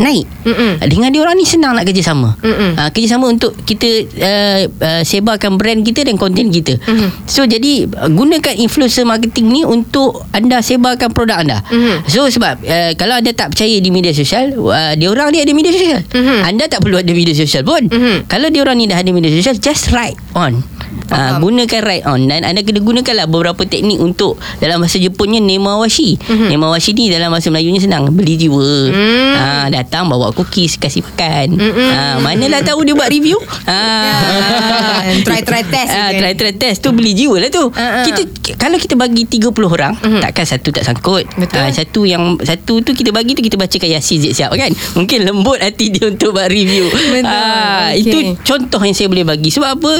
[0.00, 0.24] naik.
[0.48, 0.80] Mm-mm.
[0.88, 2.32] Dengan dia orang ni senang nak kerjasama.
[2.40, 2.80] Mm-mm.
[2.80, 6.80] Uh, kerjasama untuk kita uh, uh, sebarkan brand kita dan konten kita.
[6.80, 7.28] Mhm.
[7.28, 11.60] So jadi gunakan influencer marketing ni untuk anda sebarkan produk anda.
[11.68, 12.08] Mhm.
[12.08, 15.52] So sebab uh, kalau anda tak percaya di media sosial, uh, dia orang ni ada
[15.52, 16.00] media sosial.
[16.08, 16.38] Mhm.
[16.48, 17.84] Anda tak perlu ada media sosial pun.
[17.84, 18.24] Mhm.
[18.24, 20.64] Kalau dia orang ni dah ada media sosial, just write on.
[21.10, 21.42] Uh, Faham.
[21.42, 26.18] gunakan write on dan anda kena gunakanlah beberapa teknik untuk dalam bahasa Jepunnya nemawashi.
[26.18, 26.48] Mhm.
[26.50, 28.62] Nemawashi ni dalam bahasa Melayunya senang, beli jiwa.
[28.90, 29.34] Hmm.
[29.34, 31.58] Ah, dat- datang bawa cookies kasih makan.
[31.58, 33.34] Ha, manalah tahu dia buat review.
[33.66, 33.74] Ha.
[33.74, 36.22] Ah, try-try test Ah, kan.
[36.22, 37.66] try-try test tu beli jiwa lah tu.
[37.74, 38.06] Ah.
[38.06, 38.22] Kita
[38.54, 41.26] kalau kita bagi 30 orang, takkan satu tak sangkut.
[41.34, 41.58] Betul.
[41.58, 44.70] Ah, satu yang satu tu kita bagi tu kita bacakan Yasin siap-siap kan.
[44.94, 46.86] Mungkin lembut hati dia untuk buat review.
[46.86, 47.26] Betul.
[47.26, 48.06] Ah, Okey.
[48.06, 49.50] itu contoh yang saya boleh bagi.
[49.50, 49.92] Sebab apa?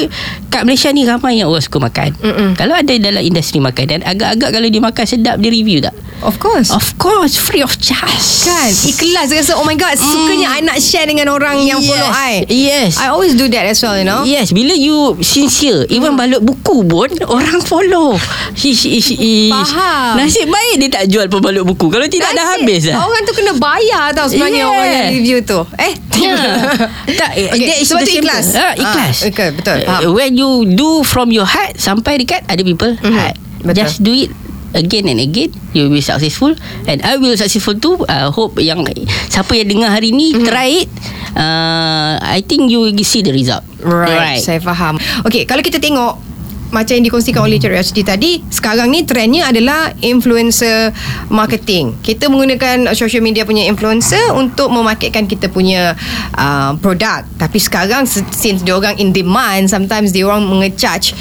[0.47, 2.15] Kat Malaysia ni ramai yang orang suka makan.
[2.15, 2.49] Mm-mm.
[2.55, 5.91] Kalau ada dalam industri makanan, agak-agak kalau dia makan sedap dia review tak?
[6.21, 6.69] Of course.
[6.69, 8.45] Of course, free of charge.
[8.45, 11.89] Kan Ikhlas rasa Oh my god Sukanya I nak share dengan orang Yang Yes.
[11.89, 12.91] follow I Yes.
[12.95, 16.85] I always do that as well you know Yes, bila you sincere, even balut buku
[16.85, 18.13] pun orang follow.
[18.53, 19.49] Ish, ish, ish.
[19.49, 20.15] Faham.
[20.15, 21.89] Nasib baik dia tak jual pembalut buku.
[21.89, 22.97] Kalau tidak dah Nasib habis dah.
[22.99, 24.69] Orang tu kena bayar tau Sebenarnya Yeah.
[24.69, 26.37] orang yang review tu Eh Ya.
[27.19, 28.53] tak, Okay, sebab tu ikhlas.
[28.53, 29.15] Ah, ikhlas.
[29.17, 30.13] Ah, okay, betul, faham.
[30.13, 33.35] when you do from your heart sampai dekat other people Mhm, heart.
[33.61, 33.75] betul.
[33.79, 34.29] Just do it
[34.73, 36.51] again and again you will be successful.
[36.85, 38.03] And I will successful too.
[38.05, 38.83] Uh, hope yang
[39.27, 40.43] siapa yang dengar hari ni Mhm.
[40.43, 40.89] try it.
[41.31, 43.63] Uh, I think you will see the result.
[43.79, 44.99] Right, saya faham.
[45.23, 46.29] Okay kalau kita tengok
[46.71, 50.95] macam yang dikongsikan oleh Cik Rashidi tadi Sekarang ni trendnya adalah Influencer
[51.27, 51.99] marketing.
[51.99, 55.99] Kita menggunakan social media punya influencer Untuk memarketkan kita punya
[56.31, 57.27] uh, Produk.
[57.35, 61.11] Tapi sekarang se- Since diorang in demand Sometimes diorang mengecharge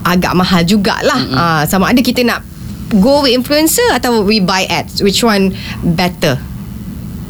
[0.00, 1.20] Agak mahal jugalah.
[1.28, 2.40] Uh, Sama ada kita nak
[2.90, 5.52] Go with influencer Atau we buy ads Which one
[5.84, 6.40] better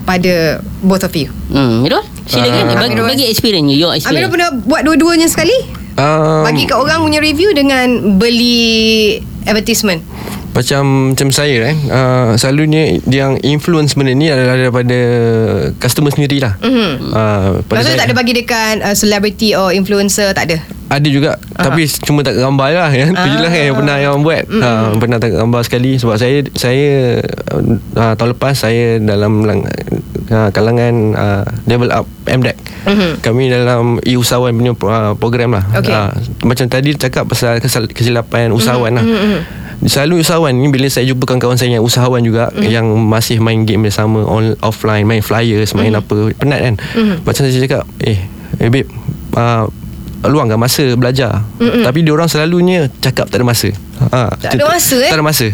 [0.04, 2.76] Pada Both of you Hmm, Mirul, silakan Ah.
[2.76, 3.08] bagi, Amirul.
[3.08, 4.20] bagi experience you, your experience.
[4.20, 5.56] Amirul pernah buat dua-duanya sekali?
[5.96, 7.88] Um, Bagi kat orang punya review dengan
[8.20, 10.04] beli advertisement.
[10.58, 14.98] Macam macam saya eh uh, Selalunya Yang influence benda ni Adalah daripada
[15.78, 16.58] Customer sendirilah.
[16.58, 16.92] Mm-hmm.
[17.14, 20.58] uh, Maksudnya tak ada bagi dekat uh, celebrity or influencer tak ada.
[20.88, 21.38] Ada juga.
[21.54, 23.06] Uh Tapi cuma tak gambar lah ya.
[23.06, 24.44] Itu je lah kan yang pernah yang buat.
[24.50, 25.94] Uh, Pernah tak gambar sekali.
[25.94, 27.22] Sebab saya Saya
[27.94, 29.62] uh, Tahun lepas saya Dalam lang,
[30.32, 33.20] uh, Kalangan uh, Level up MDEC Mhm.
[33.20, 35.64] Kami dalam E-usahawan punya uh, program lah.
[35.76, 35.92] Okey.
[35.92, 36.08] uh,
[36.42, 37.60] Macam tadi cakap Pasal
[37.92, 39.04] kesilapan usahawan lah
[39.86, 43.86] Selalu usahawan ni Bila saya jumpa kawan-kawan saya Yang usahawan juga Yang masih main game
[43.86, 46.74] yang sama on, Offline Main flyers Main apa Penat kan
[47.22, 48.18] Macam saya cakap Eh
[48.58, 48.90] Eh babe
[49.38, 49.70] uh,
[50.26, 51.46] luangkan masa belajar.
[51.62, 51.86] Mm-mm.
[51.86, 53.70] Tapi dia orang selalunya cakap tak ada masa.
[54.10, 55.10] Ha, Tak ada masa, eh?
[55.10, 55.46] Tak ada masa.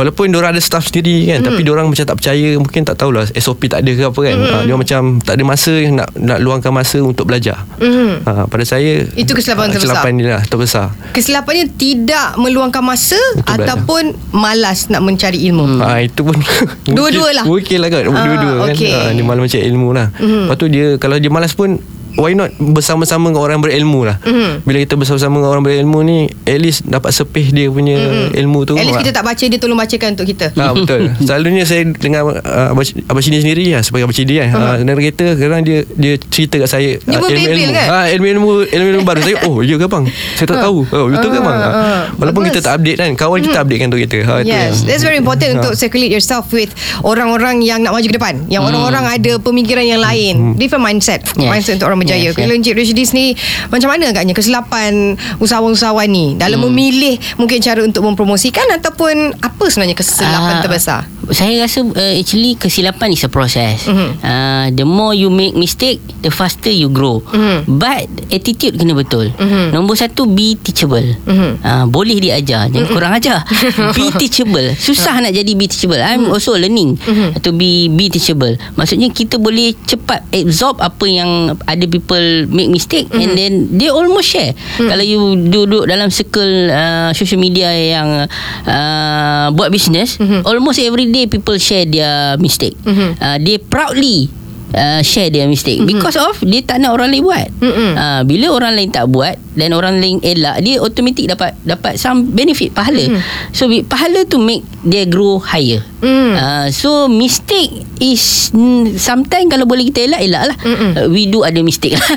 [0.00, 1.46] Walaupun dia orang ada staff sendiri kan, mm.
[1.52, 4.34] tapi dia orang macam tak percaya, mungkin tak tahulah SOP tak ada ke apa kan.
[4.40, 7.60] Ha, dia orang macam tak ada masa nak nak luangkan masa untuk belajar.
[7.76, 8.24] Mhm.
[8.24, 9.92] Ha, pada saya Itu kesilapan ah, terbesar.
[9.92, 10.86] Kesilapan ni lah terbesar.
[11.12, 15.76] Kesilapannya tidak meluangkan masa Betul, ataupun malas nak mencari ilmu.
[15.76, 15.80] Hmm.
[15.84, 16.36] Ha, itu pun
[16.96, 17.44] Dua-dua lah.
[17.44, 18.92] Lah kot Ah, Dua-dua kan okey.
[18.96, 20.44] ha, Dia malas macam ilmu lah mm.
[20.48, 21.76] Lepas tu dia Kalau dia malas pun
[22.12, 24.62] Why not bersama-sama dengan orang berilmu lah Mhm.
[24.62, 27.96] Bila kita bersama-sama dengan orang berilmu ni At least dapat sepih dia punya
[28.32, 30.46] ilmu tu At least kita tak baca dia tolong bacakan untuk kita.
[30.52, 31.00] Ha, betul.
[31.26, 34.48] Selalunya saya dengan uh, Abang, Abang Cini sendiri lah sebagai Abang Cini kan.
[34.50, 34.66] Uh-huh.
[34.70, 37.86] Uh, narrator kadang dia dia cerita kat saya Dia ah, pun bebel kan?
[37.86, 40.04] Ha, ilmu-ilmu ilmu-ilmu baru saya oh ya ke bang?
[40.34, 40.78] Saya tak tahu.
[40.86, 41.58] Oh betul ke Ah, bang?
[41.58, 41.88] ah, Ha.
[42.16, 42.52] Walaupun bagus.
[42.52, 44.18] kita tak update kan, kawan kita update kan untuk kita.
[44.22, 45.56] Ha, itu Yes, yang- that's very important Ha.
[45.58, 46.70] untuk circulate yourself with
[47.02, 48.34] orang-orang yang nak maju ke depan.
[48.46, 51.24] Yang orang-orang ada pemikiran yang lain, different mindset.
[51.34, 51.48] Yes.
[51.48, 52.32] Mindset untuk orang berjaya.
[52.32, 53.26] Yes, Kalau Encik Rashidi ni
[53.68, 59.94] macam mana agaknya kesilapan usahawan-usahawan ni dalam memilih mungkin cara untuk mempromosikan ataupun apa sebenarnya
[59.94, 61.02] kesilapan Ah, terbesar?
[61.30, 63.86] Saya rasa uh, actually kesilapan is a process.
[63.86, 64.08] Mhm.
[64.20, 67.22] Uh, the more you make mistake, the faster you grow.
[67.22, 67.66] Mhm.
[67.78, 69.30] But attitude kena betul.
[69.34, 69.70] Mhm.
[69.74, 71.06] Nombor satu be teachable.
[71.26, 71.50] Mhm.
[71.62, 73.46] Uh, boleh diajar, jangan kurang ajar.
[73.96, 74.74] be teachable.
[74.76, 75.98] Susah nak jadi be teachable.
[75.98, 76.98] I'm also learning
[77.40, 78.54] to be be teachable.
[78.74, 84.30] Maksudnya kita boleh cepat absorb apa yang ada people make mistake and then they almost
[84.30, 84.52] share.
[84.76, 88.26] Kalau you duduk dalam circle uh, social media yang
[88.66, 92.78] uh, buat business, almost every day people share their mistake.
[92.86, 94.30] Uh, they proudly
[94.70, 95.98] Uh, share their mistake mm-hmm.
[95.98, 97.50] because of dia tak nak orang lain buat.
[97.58, 97.90] Mm-mm.
[97.98, 102.30] Uh, bila orang lain tak buat dan orang lain elak, dia automatic dapat dapat some
[102.30, 103.02] benefit pahala.
[103.02, 103.50] Mm-hmm.
[103.50, 105.82] So pahala to make dia grow higher.
[106.00, 106.32] Mm.
[106.32, 110.56] Uh, so mistake is mm, sometimes kalau boleh kita elak elak lah.
[110.64, 110.90] Mm-mm.
[110.96, 112.08] Uh, we do ada mistake lah.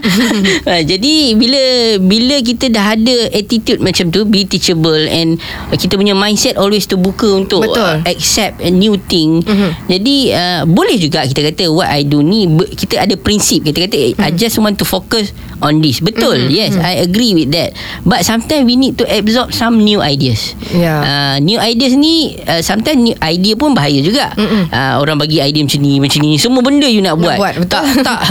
[0.72, 1.64] uh, jadi bila
[2.00, 5.36] bila kita dah ada attitude macam tu, be teachable and
[5.70, 7.84] uh, kita punya mindset always terbuka untuk Betul.
[7.84, 9.44] uh, accept a new thing.
[9.44, 9.70] Mhm.
[9.92, 12.48] Jadi uh, boleh juga kita kata what I do ni
[12.80, 14.24] kita ada prinsip kita kata Mhm.
[14.24, 16.00] I just want to focus on this.
[16.00, 16.52] Betul.
[16.52, 17.76] Yes, I agree with that.
[18.04, 20.56] But sometimes we need to absorb some new ideas.
[20.72, 20.96] Ya.
[21.04, 24.32] Uh, new ideas ni uh, sometimes new idea pun bahaya juga.
[24.38, 24.70] Mm-mm.
[24.70, 27.38] Uh, orang bagi idea macam ni macam ni semua benda you nak, buat.
[27.38, 27.84] buat, betul.
[27.84, 28.22] Tak tak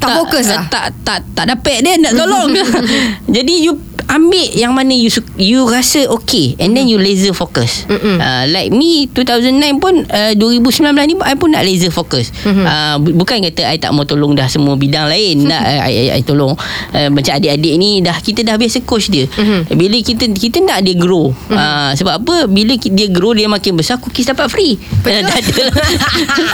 [0.00, 0.64] Tak fokus lah.
[0.70, 2.48] Tak tak tak dapat dia nak tolong.
[3.36, 7.82] Jadi you ambil yang mana you you rasa okay and then you laser focus.
[7.90, 10.70] Uh, like me 2009 pun uh, 2019
[11.04, 12.30] ni I pun nak laser focus.
[12.44, 15.44] Uh, bu- bukan kata I tak mau tolong dah semua bidang lain.
[15.44, 16.54] nak I, I, I tolong
[16.90, 19.26] uh, macam adik-adik ni dah kita dah biasa coach dia.
[19.68, 21.34] Bila kita kita nak dia grow.
[21.48, 22.36] Uh, sebab apa?
[22.46, 24.78] Bila dia grow dia makin besar cookies dapat free.
[25.02, 25.66] Betul.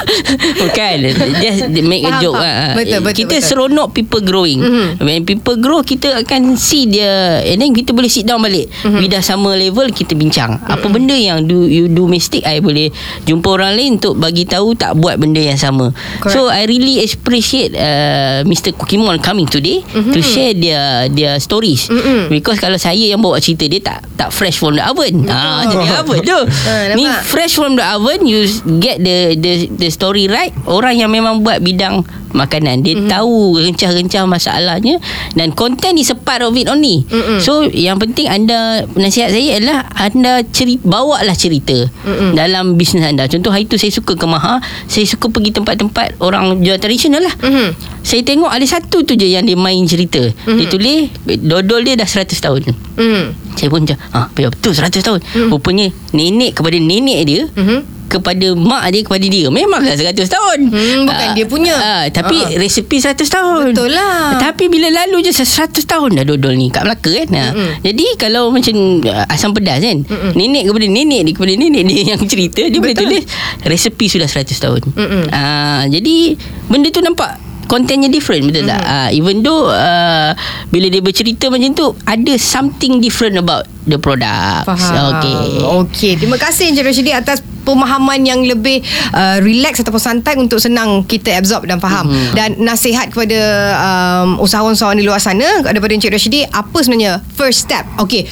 [0.61, 0.97] bukan.
[1.39, 2.37] Just make a Faham, joke.
[2.37, 2.57] faham.
[2.63, 2.75] ah.
[2.75, 3.47] Betul, betul, kita betul.
[3.47, 4.61] seronok people growing.
[4.61, 4.89] Mm-hmm.
[5.01, 8.71] When people grow kita akan see dia and then kita boleh sit down balik.
[8.71, 9.01] Mm-hmm.
[9.03, 10.57] We dah sama level kita bincang.
[10.57, 10.75] Mm-hmm.
[10.79, 12.95] Apa benda yang do you do mistake I boleh
[13.27, 15.91] jumpa orang lain untuk bagi tahu tak buat benda yang sama.
[16.23, 16.33] Correct.
[16.33, 18.73] So I really appreciate uh, Mr.
[18.79, 20.15] Kukimon coming today mm-hmm.
[20.15, 21.91] to share their their stories.
[21.91, 22.31] Mm-hmm.
[22.31, 25.27] Because kalau saya yang bawa cerita dia tak tak fresh from the oven.
[25.27, 26.39] Ah jadi apa tu?
[26.71, 28.47] Ah, Ni fresh from the oven you
[28.79, 30.55] get the the the story right.
[30.71, 33.11] Orang yang memang buat bidang makanan dia mm-hmm.
[33.11, 35.03] tahu rencah-rencah masalahnya
[35.35, 37.03] dan content is a part of it only.
[37.11, 37.40] Mm-hmm.
[37.41, 42.37] So yang penting anda nasihat saya adalah anda cerita bawalah cerita mm-hmm.
[42.37, 43.27] dalam bisnes anda.
[43.27, 47.35] Contoh hari tu saya suka ke Maha, saya suka pergi tempat-tempat orang jual tradisional lah.
[47.41, 47.69] Mhm.
[48.01, 50.21] Saya tengok ada satu tu je yang dia main cerita.
[50.21, 50.57] Mm-hmm.
[50.57, 51.01] Dia tulis
[51.45, 52.63] dodol dia dah 100 tahun.
[52.97, 53.25] Hmm.
[53.57, 55.51] Saya pun macam ah, Betul 100 tahun mm.
[55.51, 58.00] Rupanya Nenek kepada nenek dia Mhm.
[58.11, 61.75] Kepada mak dia Kepada dia Memanglah 100 tahun Hmm, bukan dia punya.
[61.75, 62.59] ah, Tapi Ah.
[62.59, 64.35] resepi 100 tahun Betul lah.
[64.37, 65.47] Tapi bila lalu je 100
[65.81, 67.51] tahun dah dodol ni Kat Melaka kan ah.
[67.81, 68.75] Jadi kalau macam
[69.07, 70.33] ah, Asam pedas kan Mm-mm.
[70.35, 73.07] Nenek kepada nenek dia Kepada nenek dia yang cerita Dia boleh Betul.
[73.09, 73.25] tulis
[73.63, 75.25] Resepi sudah 100 tahun Mm-mm.
[75.31, 76.35] ah, Jadi
[76.67, 80.35] Benda tu nampak Kontennya different Betul tak ah, Even though uh,
[80.75, 85.23] Bila dia bercerita macam tu Ada something different about The product Faham.
[85.23, 86.13] Okay Okey.
[86.19, 88.83] Terima kasih Encik Rashidi atas pemahaman yang lebih
[89.15, 92.09] uh, relax ataupun santai untuk senang kita absorb dan faham.
[92.09, 92.13] Mhm.
[92.13, 92.35] Mm-hmm.
[92.37, 93.39] Dan nasihat kepada
[93.79, 97.87] um, usahawan-usahawan di luar sana daripada Encik Rashidi apa sebenarnya first step?
[98.01, 98.27] Okey.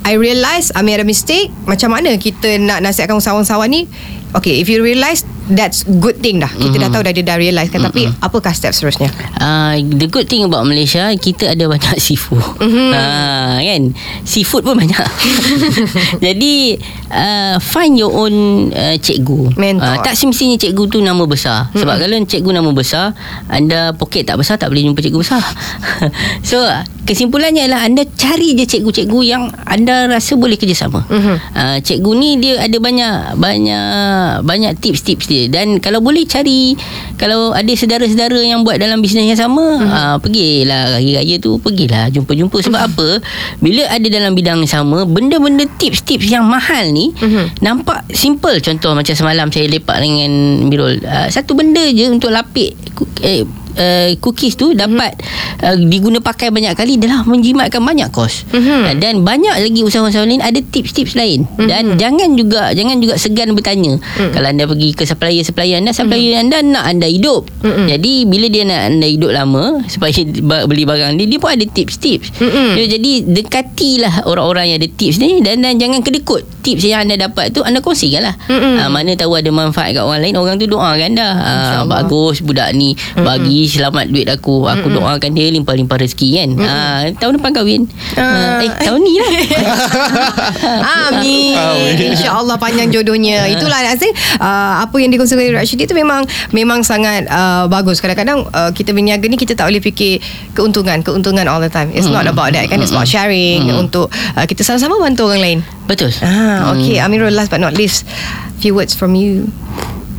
[0.00, 1.52] I realise I made a mistake.
[1.68, 3.84] Macam mana kita nak nasihatkan usahawan-usahawan ni?
[4.36, 6.48] Okay, if you realise that's good thing dah.
[6.48, 6.82] Kita mm-hmm.
[6.86, 7.82] dah tahu dah dia dah realise kan.
[7.82, 9.10] Tapi apakah step seterusnya?
[9.36, 12.40] Uh, the good thing about Malaysia kita ada banyak seafood.
[12.62, 12.90] Mm-hmm.
[12.94, 13.82] Uh, kan?
[14.22, 15.06] Seafood pun banyak.
[16.26, 16.78] Jadi
[17.10, 19.58] uh, find your own uh, cikgu.
[19.58, 19.84] Mentor.
[19.84, 21.68] Uh, tak semestinya cikgu tu nama besar.
[21.74, 23.12] Sebab kalau cikgu nama besar,
[23.50, 25.42] anda poket tak besar tak boleh jumpa cikgu besar.
[26.50, 26.62] so
[27.04, 31.02] kesimpulannya adalah anda cari je cikgu-cikgu yang anda rasa boleh kerjasama.
[31.10, 31.34] Mhm.
[31.58, 35.44] Uh, cikgu ni dia ada banyak banyak banyak tips-tips dia.
[35.48, 36.74] Dan kalau boleh cari
[37.16, 39.90] kalau ada saudara-saudara yang buat dalam bisnes yang sama mm-hmm.
[39.90, 42.58] uh, pergilah hari raya tu pergilah jumpa-jumpa.
[42.60, 43.08] Sebab apa?
[43.58, 47.62] Bila ada dalam bidang yang sama benda-benda tips-tips yang mahal ni mm-hmm.
[47.64, 48.56] nampak simple.
[48.60, 52.76] Contoh macam semalam saya lepak dengan Mirul uh, satu benda je untuk lapik
[53.24, 55.14] eh, Uh, cookies tu dapat
[55.60, 58.66] uh, diguna pakai banyak kali adalah menjimatkan banyak kos Mhm.
[58.82, 61.66] uh, dan banyak lagi usahawan-usahawan lain ada tips-tips lain Mhm.
[61.66, 63.96] dan jangan juga jangan juga segan bertanya
[64.28, 67.86] kalau anda pergi ke supplier-supplier anda supplier anda nak anda hidup Mhm.
[67.88, 70.12] jadi bila dia nak anda hidup lama supaya
[70.68, 72.68] beli barang dia dia pun ada tips-tips Mhm.
[72.70, 77.16] so, jadi dekatilah orang-orang yang ada tips ni dan, dan jangan kedekut tips yang anda
[77.20, 78.76] dapat tu anda kongsikan lah Mhm.
[78.78, 81.86] uh, mana tahu ada manfaat kat orang lain orang tu doakan dah uh, InsyaAllah.
[81.86, 87.38] bagus budak ni bagi selamat duit aku aku doakan dia limpah-limpah rezeki kan uh, tahun
[87.38, 87.82] depan kahwin
[88.18, 89.30] uh, eh tahun ni lah
[91.10, 91.54] Amin.
[91.96, 93.46] InsyaAllah panjang jodohnya.
[93.50, 94.12] Itulah Nazim.
[94.38, 97.98] Uh, apa yang dikongsikan oleh Rashidi itu memang memang sangat uh, bagus.
[98.02, 100.22] Kadang-kadang uh, kita berniaga ni kita tak boleh fikir
[100.54, 101.90] keuntungan, keuntungan all the time.
[101.94, 102.80] It's not about that kan.
[102.82, 105.58] It's about sharing untuk uh, kita sama-sama bantu orang lain.
[105.90, 107.02] betul Ah, okay.
[107.02, 108.06] Amirul last but not least,
[108.62, 109.50] few words from you.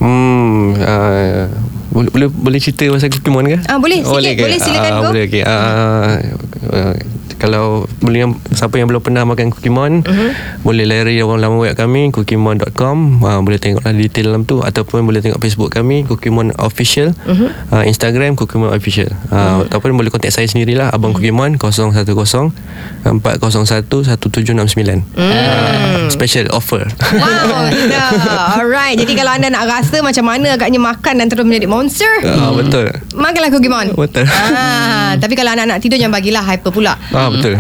[0.02, 1.48] Hmm, uh,
[1.92, 3.58] boleh, boleh boleh cerita pasal Pokemon ke?
[3.68, 4.42] Ah, boleh, sikit.
[4.42, 5.10] Boleh, silakan, Ah, go.
[5.12, 5.42] boleh okey.
[5.44, 6.16] Uh,
[6.72, 6.94] uh,
[7.42, 10.06] kalau boleh siapa yang belum pernah makan Kukimon Mhm.
[10.06, 10.30] uh-huh.
[10.62, 15.20] boleh layari dalam laman web kami kukimon.com uh, boleh tengoklah detail dalam tu ataupun boleh
[15.20, 17.34] tengok Facebook kami Kukimon official Mhm.
[17.34, 17.50] uh-huh.
[17.74, 19.58] uh, Instagram Kukimon official uh, uh-huh.
[19.66, 22.54] ataupun boleh kontak saya sendirilah abang Kukimon 010 401
[23.02, 27.66] 1769 uh, special offer Wow.
[28.58, 28.94] Alright.
[28.94, 32.86] Jadi kalau anda nak rasa macam mana agaknya makan dan terus menjadi monster, uh, betul
[33.14, 33.96] makanlah Kukimon.
[33.96, 36.94] betul Ah, tapi kalau anak-anak tidur jangan bagilah hyper pula.
[37.12, 37.54] ah betul.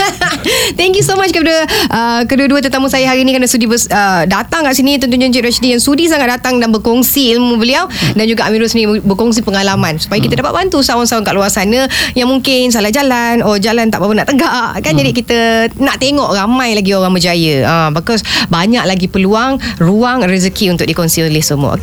[0.78, 4.24] Thank you so much kepada uh, kedua-dua tetamu saya hari ini kerana sudi bers, uh,
[4.26, 4.98] datang kat sini.
[4.98, 9.02] Tentunya Encik Rashidi yang sudi sangat datang dan berkongsi ilmu beliau dan juga Amirul sendiri
[9.02, 11.86] berkongsi pengalaman supaya kita dapat bantu sawan-sawan kat luar sana
[12.16, 14.92] yang mungkin salah jalan oh jalan tak berapa nak tegak kan?
[14.94, 15.38] Jadi kita
[15.78, 17.66] nak tengok ramai lagi orang berjaya.
[17.66, 21.78] Uh, because banyak lagi peluang ruang rezeki untuk dikongsi oleh semua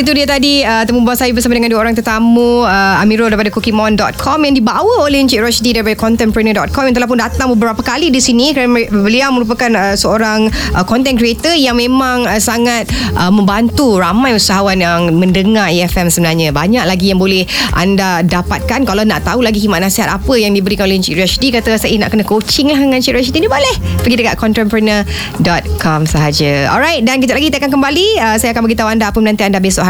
[0.00, 3.52] Itu dia tadi uh, temu bual saya bersama dengan dua orang tetamu uh, Amirul daripada
[3.52, 8.16] cookiemon.com yang dibawa oleh Encik Roshdi daripada contemporary.com yang telah pun datang beberapa kali di
[8.16, 8.56] sini.
[8.56, 14.32] Kerana beliau merupakan uh, seorang uh, content creator yang memang uh, sangat uh, membantu ramai
[14.32, 16.48] usahawan yang mendengar EFM sebenarnya.
[16.48, 17.44] Banyak lagi yang boleh
[17.76, 18.88] anda dapatkan.
[18.88, 22.16] Kalau nak tahu lagi khidmat nasihat apa yang diberikan oleh Encik Roshdi kata saya nak
[22.16, 24.00] kena coaching lah dengan Encik Roshdi ni boleh.
[24.00, 26.72] Pergi dekat contemporary.com sahaja.
[26.72, 28.08] Alright dan kejap lagi kita akan kembali.
[28.16, 29.89] Uh, saya akan beritahu anda apa menanti anda besok